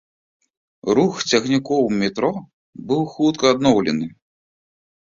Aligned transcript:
Рух 0.99 1.19
цягнікоў 1.31 1.83
метро 2.01 2.33
быў 2.89 3.01
хутка 3.13 3.45
адноўлены. 3.59 4.07